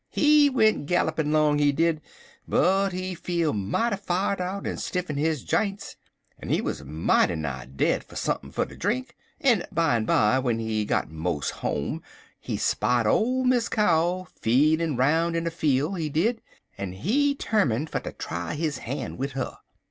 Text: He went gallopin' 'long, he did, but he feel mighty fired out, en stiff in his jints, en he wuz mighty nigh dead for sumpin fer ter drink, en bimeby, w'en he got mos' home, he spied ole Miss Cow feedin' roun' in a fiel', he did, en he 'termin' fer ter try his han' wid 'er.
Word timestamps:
He 0.09 0.49
went 0.49 0.87
gallopin' 0.87 1.31
'long, 1.31 1.59
he 1.59 1.71
did, 1.71 2.01
but 2.47 2.89
he 2.89 3.13
feel 3.13 3.53
mighty 3.53 3.97
fired 3.97 4.41
out, 4.41 4.65
en 4.65 4.77
stiff 4.77 5.11
in 5.11 5.15
his 5.15 5.43
jints, 5.43 5.95
en 6.41 6.49
he 6.49 6.59
wuz 6.59 6.81
mighty 6.83 7.35
nigh 7.35 7.65
dead 7.67 8.03
for 8.03 8.15
sumpin 8.15 8.49
fer 8.49 8.65
ter 8.65 8.73
drink, 8.75 9.15
en 9.41 9.63
bimeby, 9.71 10.37
w'en 10.37 10.57
he 10.57 10.85
got 10.85 11.11
mos' 11.11 11.51
home, 11.51 12.01
he 12.39 12.57
spied 12.57 13.05
ole 13.05 13.43
Miss 13.43 13.69
Cow 13.69 14.25
feedin' 14.41 14.97
roun' 14.97 15.35
in 15.35 15.45
a 15.45 15.51
fiel', 15.51 15.93
he 15.93 16.09
did, 16.09 16.41
en 16.79 16.93
he 16.93 17.35
'termin' 17.35 17.85
fer 17.85 17.99
ter 17.99 18.13
try 18.13 18.55
his 18.55 18.79
han' 18.79 19.17
wid 19.17 19.33
'er. 19.37 19.57